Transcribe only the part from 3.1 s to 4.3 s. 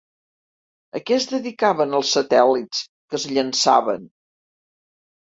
que es llançaven?